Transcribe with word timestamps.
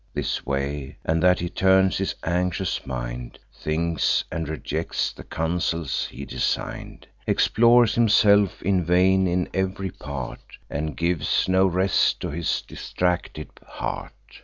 This 0.15 0.43
way 0.47 0.97
and 1.05 1.21
that 1.21 1.37
he 1.41 1.47
turns 1.47 1.99
his 1.99 2.15
anxious 2.23 2.87
mind; 2.87 3.37
Thinks, 3.53 4.23
and 4.31 4.49
rejects 4.49 5.13
the 5.13 5.23
counsels 5.23 6.07
he 6.07 6.25
design'd; 6.25 7.05
Explores 7.27 7.93
himself 7.93 8.63
in 8.63 8.83
vain, 8.83 9.27
in 9.27 9.47
ev'ry 9.53 9.91
part, 9.91 10.57
And 10.71 10.97
gives 10.97 11.47
no 11.47 11.67
rest 11.67 12.19
to 12.21 12.31
his 12.31 12.63
distracted 12.63 13.49
heart. 13.63 14.13